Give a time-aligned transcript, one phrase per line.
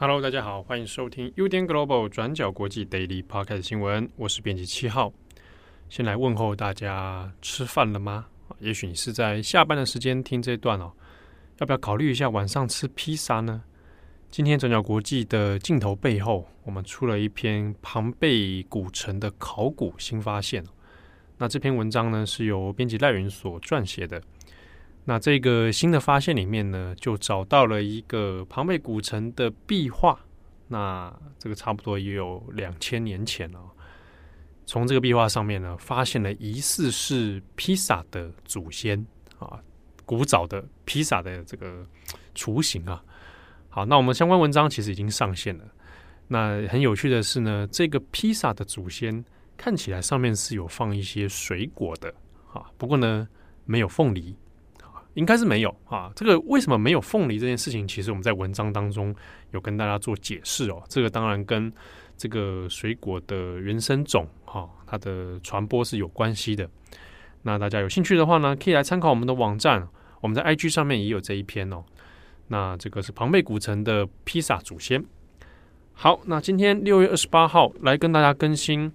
[0.00, 5.12] Hello，大家好，欢迎收听 UDN Global 转角国际 Daily Podcast 新闻，我是编辑七号。
[5.88, 8.26] 先来问候大家，吃饭了吗？
[8.58, 10.92] 也许你是在下班的时间听这段哦。
[11.58, 13.64] 要不要考虑一下晚上吃披萨呢？
[14.30, 20.64] 今天转角国际的镜头背后，我们出了一篇庞贝古城的考古新发现。
[21.38, 24.22] 那这篇文章呢，是由编辑赖云所撰写的。
[25.04, 30.20] 那这个新的发现里面呢，就找到了一个庞贝古城的壁画。
[30.68, 33.58] 那这个差不多也有两千年前了。
[34.64, 39.04] 从这个壁画上面呢，发现了疑似是披萨的祖先
[39.40, 39.58] 啊。
[40.08, 41.84] 古早的披萨的这个
[42.34, 43.04] 雏形啊，
[43.68, 45.64] 好，那我们相关文章其实已经上线了。
[46.28, 49.22] 那很有趣的是呢，这个披萨的祖先
[49.54, 52.08] 看起来上面是有放一些水果的
[52.54, 53.28] 啊，不过呢
[53.66, 54.34] 没有凤梨，
[55.12, 56.10] 应该是没有啊。
[56.16, 59.14] 这个为什么没有凤梨这件事情，其实我们在文章当中
[59.50, 60.82] 有跟大家做解释哦。
[60.88, 61.70] 这个当然跟
[62.16, 66.66] 这个水果的原生种哈，它的传播是有关系的。
[67.42, 69.86] 那大家有兴趣的话呢，可以来参考我们的网站。
[70.20, 71.84] 我们在 IG 上面也有这一篇哦。
[72.48, 75.04] 那这个是庞贝古城的披萨祖先。
[75.92, 78.92] 好，那今天六月二十八号来跟大家更新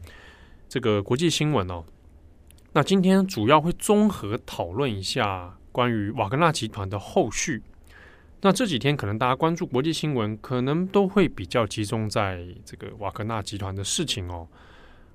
[0.68, 1.84] 这个国际新闻哦。
[2.72, 7.62] 那今天主要会综合讨论一下关于瓦格纳集团的后续。
[8.42, 14.48] 那这几天可能大家关注国际新闻，可能都会比较集中在这个瓦格纳集团的事情哦。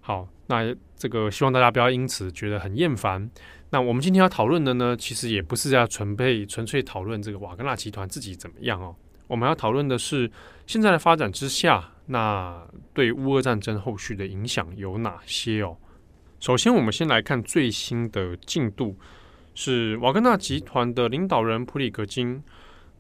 [0.01, 3.29] 好，那这个希望大家不要因此觉得很厌烦。
[3.71, 8.97] 那我们今天要讨论的呢，其实也不是要纯粹纯粹讨论这个瓦格纳集团自己怎么样哦。
[9.27, 10.31] 我们要讨论的是
[10.67, 15.77] 现在的发展之下，那对乌俄战争后续的影响有哪些哦？
[16.41, 18.97] 首先，我们先来看最新的进度，
[19.55, 22.43] 是瓦格纳集团的领导人普里格金。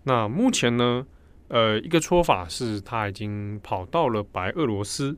[0.03, 1.07] 那目前呢，
[1.49, 5.17] 呃，一个说法是他已经跑到了白俄罗斯。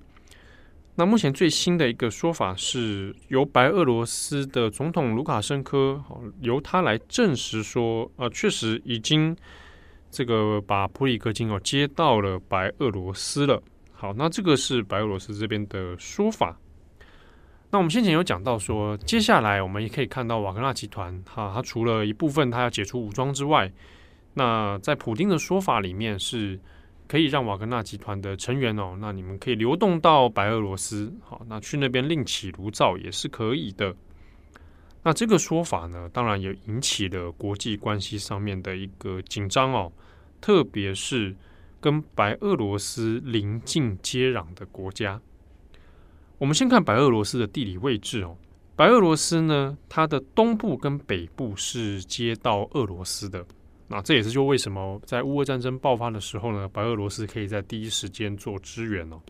[0.97, 6.03] 那目前最新的一个说法是由白俄罗斯的总统卢卡申科，
[6.41, 9.35] 由他来证实说，呃，确实已经
[10.11, 13.63] 这个把普里格金哦接到了白俄罗斯了。
[13.93, 16.59] 好，那这个是白俄罗斯这边的说法。
[17.71, 23.73] 那我们先前有讲到说，接下来我们也可以看到瓦格纳集团，哈，它除了一部分它要解除武装之外，
[24.35, 26.61] 那在普丁的说法里面是。
[27.11, 33.93] 可以让瓦格纳集团的成员哦，那你们可以流动到白俄罗斯，好，那去那边另起炉灶也是可以的。
[35.03, 39.91] 那这个说法呢，当然也引起了国际关系上面的一个紧张哦，
[40.41, 41.35] 特别是
[41.81, 45.21] 跟白俄罗斯邻近接壤的国家。
[46.39, 48.37] 我们先看白俄罗斯的地理位置哦，
[48.77, 53.45] 白俄罗斯呢，它的东部跟北部是接到俄罗斯的。
[53.93, 59.21] 那这也是就为什么在乌俄战争爆发的时候呢，白俄罗斯可以在第一时间做支援哦。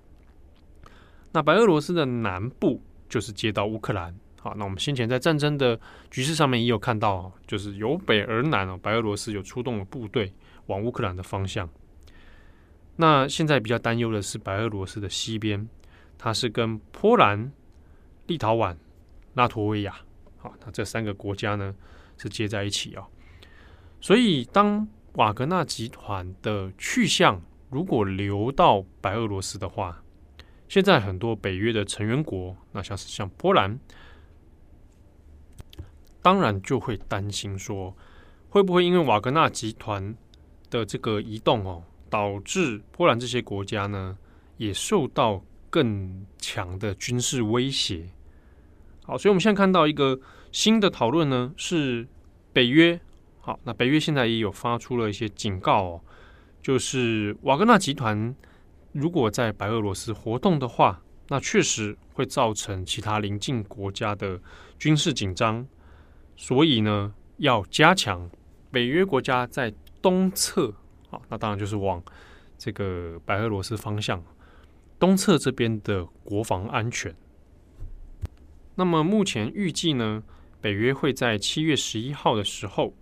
[1.32, 2.78] 那白俄罗斯的南部
[3.08, 4.14] 就是接到乌克兰。
[4.38, 10.30] 好，那我们先前在战争的局势上面也有看到，就是由北而南哦，白俄罗斯有出动了部队
[10.66, 11.66] 往乌克兰的方向。
[12.96, 15.66] 那现在比较担忧的是白俄罗斯的西边，
[16.18, 17.50] 它是跟波兰、
[18.26, 18.76] 立陶宛、
[19.32, 19.96] 拉脱维亚，
[20.36, 21.74] 好，那这三个国家呢
[22.18, 23.06] 是接在一起啊。
[24.00, 30.02] 所以，当瓦格纳集团的去向如果流到白俄罗斯的话，
[30.68, 33.78] 现在很多北约的成员国，那像是像波兰，
[36.22, 37.94] 当然就会担心说，
[38.48, 40.16] 会不会因为瓦格纳集团
[40.70, 44.16] 的这个移动哦，导致波兰这些国家呢
[44.56, 48.08] 也受到更强的军事威胁？
[49.04, 50.18] 好，所以我们现在看到一个
[50.50, 52.08] 新的讨论呢，是
[52.54, 52.98] 北约。
[53.50, 56.00] 好，那北约现在也有发出了一些警告哦，
[56.62, 58.32] 就是瓦格纳集团
[58.92, 64.40] 如果在白俄罗斯活动的话，那确实会造成其他邻近国家的
[64.78, 65.66] 军事紧张，
[66.36, 68.30] 所以呢，要加强
[68.70, 70.72] 北约国家在东侧，
[71.08, 72.00] 好，那当然就是往
[72.56, 74.22] 这个白俄罗斯方向
[74.96, 77.12] 东侧这边的国防安全。
[78.76, 80.22] 那么目前预计呢，
[80.60, 82.94] 北约会在七月十一号的时候。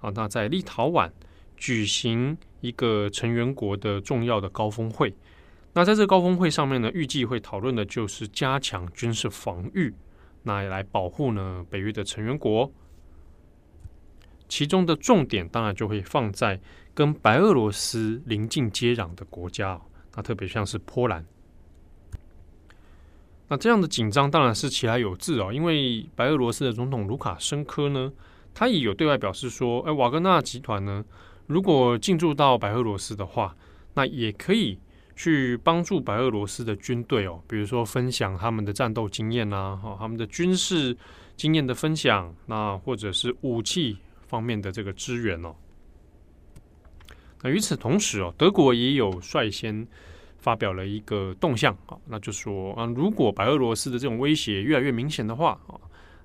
[0.00, 1.10] 好，那在立陶宛
[1.58, 5.14] 举行一个成员国的重要的高峰会。
[5.74, 9.94] 那在这高峰会上面呢，预计会讨论的就是加强军事防御，
[10.44, 12.72] 那也来保护呢北约的成员国。
[14.48, 16.58] 其中的重点当然就会放在
[16.94, 19.80] 跟白俄罗斯邻近接壤的国家，
[20.16, 21.24] 那特别像是波兰。
[23.48, 28.12] 那这样的紧张当然是其来有自哦，因为白俄罗斯的总统卢卡申科呢，
[28.54, 31.04] 他也有对外表示说，哎，瓦格纳集团呢，
[31.46, 33.56] 如果进驻到白俄罗斯的话，
[33.94, 34.78] 那也可以
[35.16, 40.96] 去帮助白俄罗斯的军队哦，比如说分享他们的战斗经验啊，哈，他们的军事
[41.36, 45.54] 经验的分享，那或者是武器方面的这个支援哦。
[47.42, 49.86] 那与此同时哦，德国也有率先。
[50.42, 55.76] 发表了一个动向啊，那就说啊，如果白俄罗斯的这种威胁越来越明显的话啊，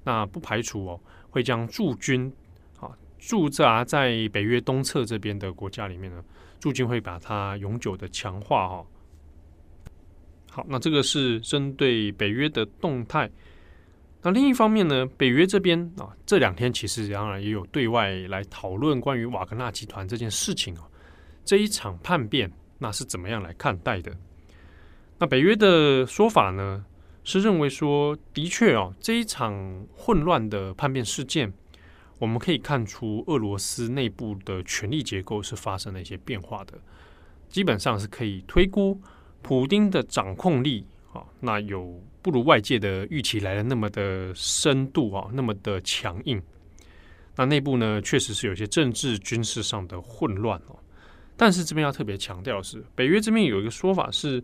[0.06, 0.98] 那不排除哦
[1.36, 2.32] 会将驻军
[2.80, 2.90] 啊
[3.20, 6.24] 驻扎在北约东侧这边的国家里面呢，
[6.62, 8.86] 驻军会把它永久的强化哈。
[10.50, 13.30] 好，那这个是针对北约的动态。
[14.22, 20.88] 那另一方面呢，北约这边啊这两天其实当然也有对外来讨论关于瓦格纳集团这件事情啊，
[21.44, 22.50] 这一场叛变。
[22.78, 24.16] 那是怎么样来看待的？
[25.18, 26.86] 那北约的说法呢，
[27.25, 31.51] 是认为说，的确哦，这一场混乱的叛变事件，
[32.19, 36.80] 我们可以看出俄罗斯内部的权力结构是发生了一些变化的，
[37.50, 39.01] 基本上是可以推估，
[39.42, 46.39] 普丁的掌控力啊，那有不如外界的预期来的那么的深度啊，那么的强硬。
[47.36, 50.77] 那内部呢，确实是有些政治军事上的混乱哦。
[51.36, 54.42] 但是这边要特别强调的是，北约这边有一个说法是，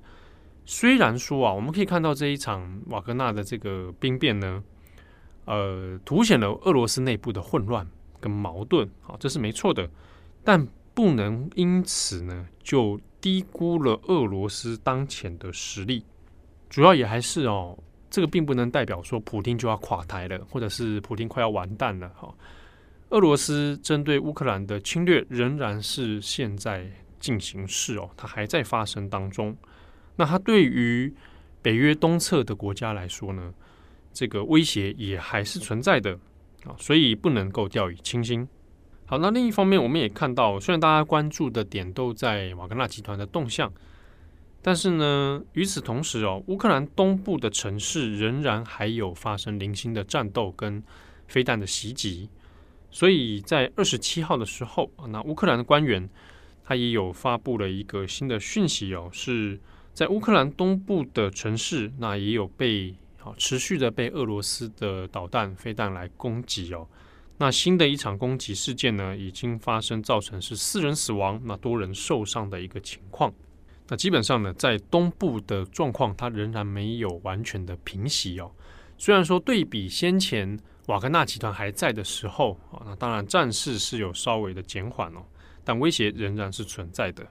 [0.65, 4.63] 虽然说啊，我们可以看到这一场瓦格纳的这个兵变呢，
[5.45, 7.85] 呃，凸显了俄罗斯内部的混乱
[8.19, 9.89] 跟矛盾，好，这是没错的，
[10.43, 16.05] 但不能因此呢就低估了俄罗斯当前的实力。
[16.69, 17.77] 主要也还是哦，
[18.09, 22.33] 这个并不能代表说普京就要垮台了，或者是普京快要完蛋了，哈。
[23.09, 29.57] 俄罗斯针对乌克兰的侵略仍然是现在进行式哦，它还在发生当中。
[30.15, 31.13] 那它对于
[31.61, 33.53] 北约东侧的国家来说呢，
[34.13, 36.13] 这个威胁也还是存在的
[36.65, 38.47] 啊，所以不能够掉以轻心。
[39.05, 43.71] 好，那另一方面，我们也看到，虽然大家关注的点都在瓦格纳集团的动向，
[44.61, 50.81] 但是呢，与此同时哦，乌克兰东部的城市仍然还有发生零星的战斗跟
[51.27, 52.29] 飞弹的袭击。
[52.89, 56.09] 所以在二十七号的时候，那乌克兰的官员
[56.63, 59.59] 他也有发布了一个新的讯息哦，是
[59.93, 66.87] 在乌克兰东部的城市，那也有被好持续的被俄罗斯的导弹、飞弹来攻击哦。
[67.37, 73.33] 那新的一场攻击事件呢，已经发生，造成是四人死亡，那多人受伤的一个情况。
[73.87, 78.51] 那基本上呢，在东部的状况，它仍然没有完全的平息哦。
[78.97, 80.59] 虽然说对比先前。
[80.87, 85.23] 瓦格纳集团还在的时候啊，那当然战事是有稍微的减缓哦，
[85.63, 87.25] 但威胁仍然是存在的。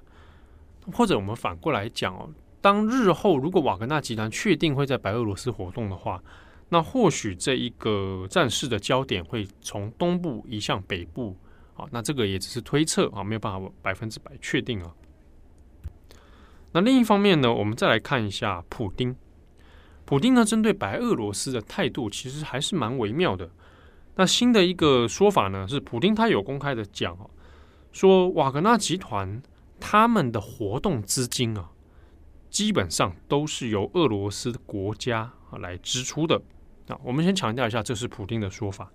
[0.92, 2.30] 或者我们反过来讲哦，
[2.60, 6.22] 当日后如果瓦格纳集团确定会在白俄罗斯活动的话，
[6.68, 11.36] 那或许这一个战事的焦点会从东部移向北部
[11.74, 14.94] 啊，那这个也只是推测啊，没有办法百分之百确定啊。
[16.72, 19.16] 那另一方面呢，我们再来看一下普丁。
[20.04, 23.50] 普丁呢，针对白俄罗斯的态度其实还是蛮微妙的。
[24.16, 27.26] 那新的一个说法呢，是普丁他有公开的讲啊，
[27.90, 29.42] 说瓦格纳集团
[29.80, 31.70] 他们的活动资金啊，
[32.50, 36.42] 基本上都是由俄罗斯国家啊来支出的。
[36.86, 38.92] 那我们先强调一下，这是普丁的说法。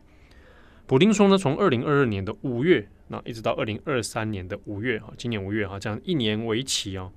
[0.86, 7.12] 普丁说呢，从二零二二年的五月，那一直到二零二三年的五月啊，今年五月哈，这样一年为期啊，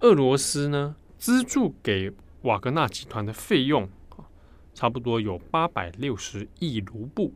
[0.00, 2.12] 俄罗斯呢资助给。
[2.42, 3.88] 瓦格纳集团的费用，
[4.72, 7.34] 差不多有八百六十亿卢布，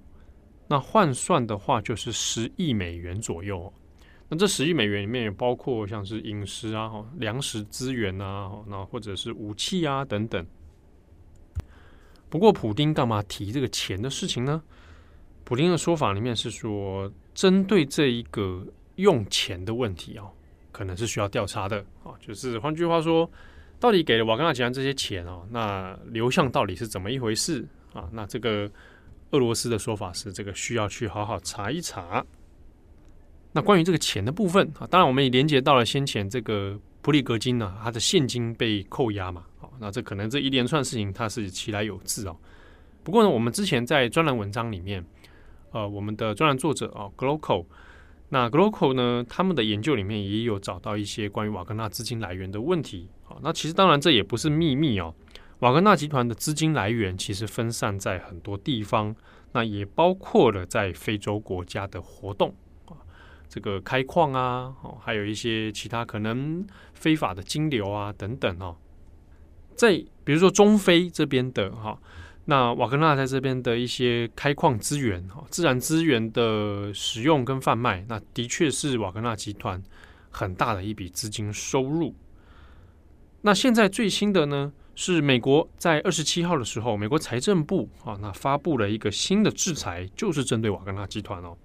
[0.69, 3.73] 那换算的话就是十亿美元左右。
[4.31, 10.47] 那这十亿美元里面也包括像是饮食啊、粮食资源啊，那或者是武器啊等等。
[12.31, 14.63] 不过，普丁干嘛提这个钱的事情呢？
[15.45, 20.25] 普丁的说法里面是说，针对这一个用钱的问题啊，
[20.73, 22.15] 可能是需要调查的啊。
[22.21, 23.31] 就是换句话说。
[23.81, 25.43] 到底给了瓦格纳集团这些钱哦？
[25.51, 28.07] 那流向到底是怎么一回事啊？
[28.13, 28.71] 那这个
[29.31, 32.23] 俄罗斯的说法是，这个需要去好好查一查。
[33.53, 39.45] 那关于这个钱的部分啊，当然我们也连接到了先前这个普里格金呢，他的现金被扣押嘛。
[39.59, 42.37] 好，那这可能这一连串事情它是其来有自哦。
[43.03, 45.05] 不过呢，我们之前在专栏文章里面，
[45.73, 47.65] 呃，我们的专栏作者啊，Gloco，
[48.29, 53.09] 那 Gloco 呢，他们的研究里面也有找到一些关于瓦格纳资金来源的问题。
[53.25, 55.15] 好那其实当然这也不是秘密哦。
[55.61, 59.17] 瓦格纳集团的资金来源其实分散在很多地方，
[59.53, 62.55] 那也包括了在非洲国家的活动。
[63.51, 66.65] 这个开矿啊，哦，还有一些其他可能
[66.95, 68.77] 非法的金流啊等等哦，
[69.75, 69.93] 在
[70.23, 71.99] 比如说中非这边的哈，
[72.45, 79.83] 那瓦格纳在这边的一些开矿资源哈，自然资源的使用跟贩卖，那的确是瓦格纳集团
[80.31, 82.15] 很大的一笔资金收入。
[83.43, 91.57] 那现在最新的呢，是美国在二十七号的时候，美国财政部啊，那发布了一个新的制裁，就是针对瓦格纳集团哦。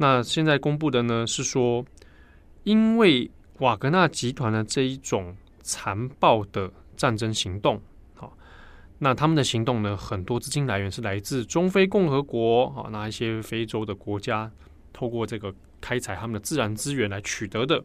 [0.00, 1.84] 那现在公布的呢是说，
[2.64, 7.82] 因为瓦格纳集团的这一种残暴的战争行动，
[8.14, 8.34] 好，
[9.00, 14.50] 那他们的行动呢，很多资金来源是来自中非共和国啊，那一些非洲的国家，
[14.90, 17.84] 透过这个开采他们的自然资源来取得的。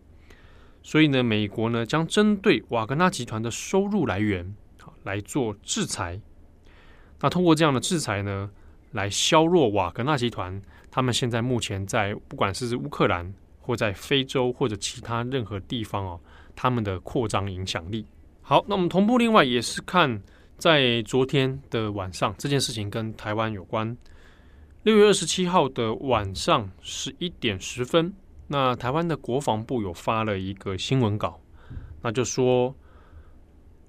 [0.82, 6.22] 所以呢，美国呢将针对瓦格纳集团的收入来源啊来做制裁。
[7.20, 8.50] 那通过这样的制裁呢，
[8.96, 16.20] 来削弱瓦格纳集团他们现在目前在不管是乌克兰或在非洲或者其他任何地方哦，
[16.56, 18.06] 他们的扩张影响力。
[18.42, 20.22] 好，那我们同步另外也是看
[20.58, 23.98] 在昨天的晚上，这件事情跟台湾有关。
[24.84, 28.14] 六月二十七号的晚上十一点十分。
[28.48, 31.42] 那台湾的国防部有发了一个新闻稿，
[32.02, 32.74] 那就说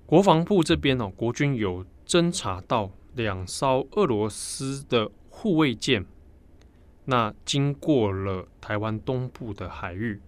[0.06, 6.06] 国防部这边哦，国军有侦查到两艘俄罗斯的护卫舰，
[7.06, 10.20] 那经过了台湾东部的海域，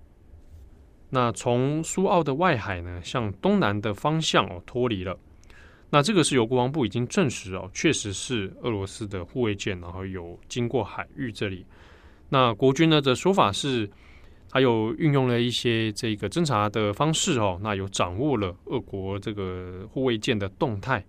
[1.11, 5.16] 那从苏澳的外海呢，向东南的方向哦脱离了。
[5.90, 11.64] 那这个是由国防部已经证实哦，确实是俄罗斯的护卫舰，然后有经过海域这里。
[12.30, 13.88] 那国军呢的说法是。
[14.50, 21.04] 还有运用了一些这个侦查的方式哦，那有掌握了俄国这个护卫舰的动态。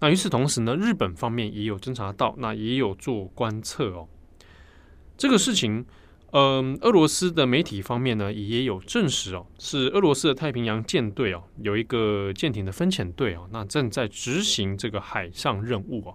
[0.00, 4.08] 那与此同时呢，日本方面也有侦查到，那也有做观测哦。
[5.16, 5.84] 这个事情，
[6.32, 16.14] 嗯，俄罗斯的媒体方面呢也有证实哦，是俄罗斯的太平洋舰队哦，有一个舰艇的分遣队哦，那正在执行这个海上任务哦。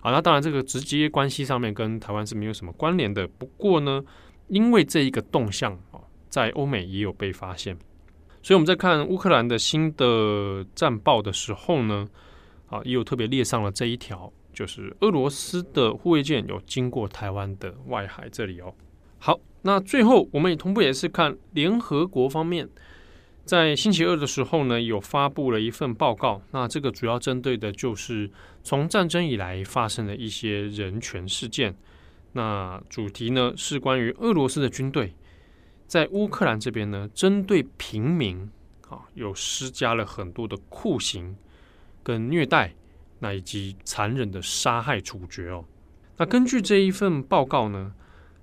[0.00, 4.02] 啊，那当然这个直接关系上面跟台湾是没有什么关联的，不过呢。
[4.48, 7.74] 因为这一个动向啊，在欧美也有被发现，
[8.42, 12.06] 所以我们在看乌克兰的新的战报的时候呢，
[12.72, 18.74] 啊，也有特别列上了这一条，就是俄罗斯的护卫舰有经过台湾的外海这里哦。
[19.18, 22.66] 好，那最后我们也同步也是看联合国方面，
[23.44, 28.30] 在星期二的时候呢，有发布了一份报告，那这个主要针对的就是
[28.62, 31.76] 从战争以来发生的一些人权事件。
[32.32, 35.14] 那主题呢是关于俄罗斯的军队
[35.86, 38.50] 在乌克兰这边呢，针对平民
[38.88, 41.36] 啊，有施加了很多的酷刑
[42.02, 42.74] 跟虐待，
[43.18, 45.64] 那以及残忍的杀害处决哦。
[46.16, 47.94] 那根据这一份报告呢，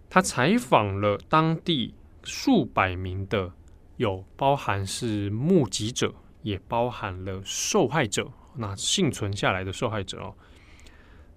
[0.10, 3.52] 他采访了当地数百名的，
[3.98, 10.36] 有包含是目击者，也包含了受害者，那幸存下来的受害者哦。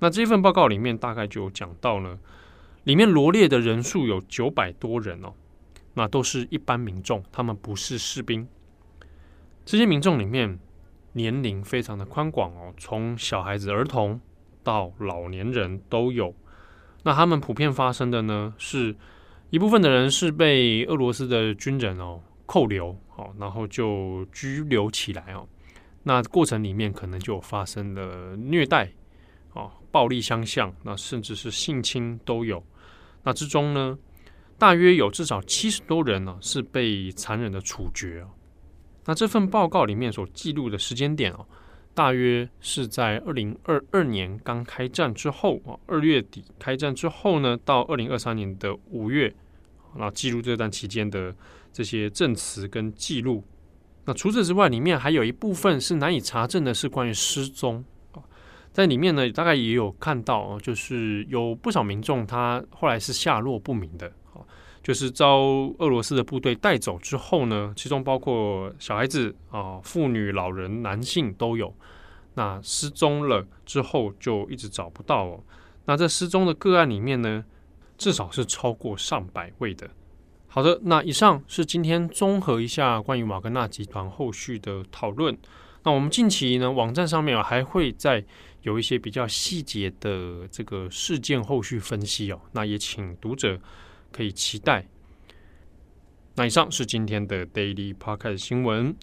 [0.00, 2.18] 那这份报告里面大概就讲到了。
[2.84, 5.32] 里面罗列的人数有九百多人哦，
[5.94, 8.48] 那都是一般民众，他们不是士兵。
[9.64, 10.58] 这些民众里面
[11.12, 14.20] 年龄非常的宽广哦，从小孩子、儿童
[14.62, 16.34] 到老年人都有。
[17.04, 18.94] 那他们普遍发生的呢，是
[19.50, 25.46] 一部分的人是被俄罗斯的军人哦扣留，好，然后就拘留起来哦。
[26.04, 28.90] 那过程里面可能就发生了虐待
[29.52, 32.64] 哦，暴力相向，那甚至是性侵都有。
[33.22, 33.98] 那之中呢，
[34.58, 38.24] 大约有至少七十多人呢、是被残忍的处决。
[39.06, 41.46] 那这份报告里面所记录的时间点哦，
[41.94, 49.34] 大约是在二零二二年刚开战之后啊，二月底开战之后呢，到二零二三年的五月，
[49.96, 51.34] 那记录这段期间的
[51.72, 53.44] 这些证词跟记录。
[54.04, 58.22] 那除此之外，里面还有一部分是难以查证的，是关于失踪啊。
[58.72, 64.42] 在里面呢，大概也有看到啊，就是有不少民众他后来是下落不明的啊，
[64.82, 65.38] 就是遭
[65.78, 71.74] 俄罗斯的部队带走之后呢，其中包括小孩子啊、妇女、老人、男性都有，
[72.34, 75.44] 那失踪了之后就一直找不到哦。
[75.84, 77.44] 那这失踪的个案里面呢，
[77.96, 79.88] 至少是超过上百位的。
[80.48, 85.36] 好的，那以上是今天综合一下关于瓦格纳集团后续的讨论。
[85.84, 88.24] 那我们近期呢，网站上面还会再
[88.60, 92.40] 有一些比较细节的这个事件后续分析哦。
[92.52, 93.58] 那也请读者
[94.12, 94.86] 可以期待。
[96.34, 98.96] 那以上是今天的 Daily Podcast 新闻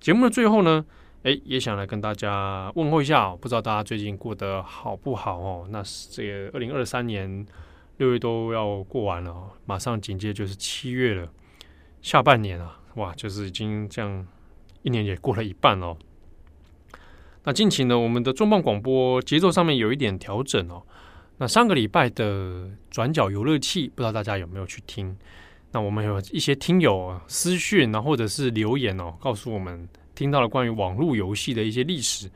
[0.00, 0.84] 节目的最后呢，
[1.22, 5.66] 诶，也想来跟大家问候一下哦，不知道大家最近过得好不好哦？
[5.70, 7.46] 那是这个二零二三年
[7.96, 11.32] 六月都要过完了，哦马上紧接就是七月了，
[12.02, 14.26] 下半年啊，哇，就是已经这样
[14.82, 15.96] 一年也过了一半哦。
[17.44, 20.82] 那近期呢，我们的重磅广播节奏上面有一点调整哦。
[21.36, 25.16] 那上个礼拜的转角游乐器，不知道大家有没有去听？
[25.72, 32.30] 那我们有一些听友私讯，然后或者是留言哦，告诉我们听到了关于网络游戏的一些历史，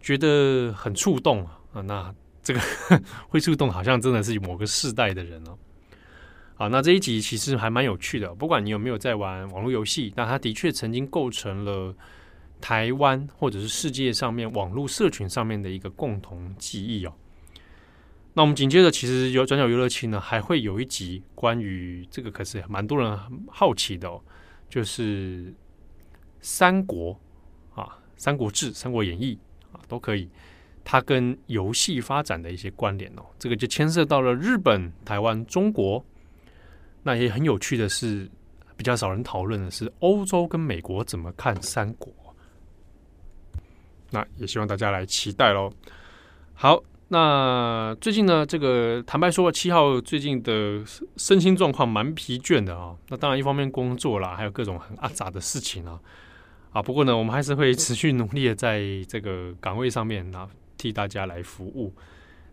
[0.00, 1.82] 觉得很触动啊。
[1.82, 2.60] 那这个
[3.28, 5.58] 会触动，好像真的是某个世代的人哦。
[6.54, 11.94] 好，那这一集其实还蛮有趣的，不管你有没有在玩网络游戏，那它的确曾经构成了。
[12.60, 17.12] 台湾或者是世界上面网络社群上面的一个共同记忆哦。
[18.34, 24.20] 那我们紧接着，其实有转角游乐器呢，还会有一集关于这个，可是蛮多人好奇的哦，
[24.68, 25.54] 就是
[26.40, 27.18] 三国
[27.74, 27.84] 啊，
[28.16, 29.38] 《三国志》《三国演义》
[29.76, 30.28] 啊，都可以，
[30.82, 33.22] 它跟游戏发展的一些关联哦。
[33.38, 36.04] 这个就牵涉到了日本、台湾、中国。
[37.04, 38.28] 那也很有趣的是，
[38.76, 42.12] 比较少人讨论的是欧洲跟美国怎么看三国。
[44.10, 45.70] 那也希望大家来期待喽。
[46.52, 50.82] 好，那最近呢，这个坦白说，七号最近的
[51.16, 52.96] 身心状况蛮疲倦的啊。
[53.08, 56.00] 那当然，一方面工作啦，还有各种很阿杂的事情啊。
[56.72, 61.94] 啊，不过呢，我们还是会持续努力的在这个岗位上面啊，替大家来服务。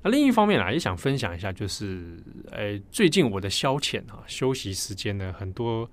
[0.04, 2.18] 那另一方面啊，也想分享一下，就是
[2.52, 5.90] 诶，最近我的消遣啊，休息时间呢，很多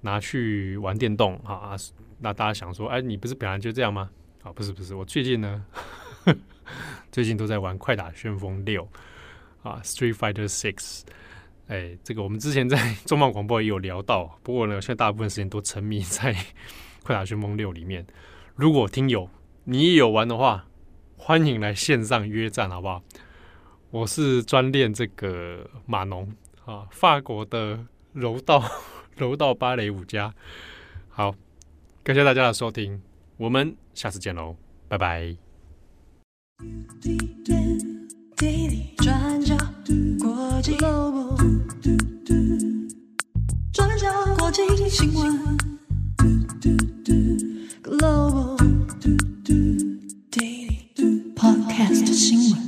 [0.00, 1.76] 拿去玩电动啊。
[2.20, 4.10] 那大家想说，哎，你不是本来就这样吗？
[4.42, 5.64] 啊，不是不是，我最近呢，
[7.12, 8.88] 最近都在玩《快打旋风六》
[9.68, 10.74] 啊，《Street Fighter Six》。
[11.68, 16.32] 哎，这个我们之前在 重磅广播也有聊到，不过呢，现在大部分时间都沉迷在
[17.02, 18.06] 《快打旋风六》里面。
[18.54, 19.28] 如果听友
[19.64, 20.66] 你也有玩的话，
[21.16, 23.02] 欢迎来线上约战，好不好？
[23.90, 26.30] 我是专练这个码农
[26.64, 28.62] 啊，法国的柔道
[29.16, 30.34] 柔道芭蕾舞家。
[31.08, 31.34] 好，
[32.02, 33.02] 感谢大家的收听。
[33.36, 34.56] 我们下次见喽，
[34.88, 35.47] 拜拜。
[37.00, 37.16] 滴
[38.36, 39.56] 滴转角，
[40.18, 40.76] 国际
[43.72, 45.38] 转角，国际新闻
[51.36, 52.67] ，Podcast 新闻。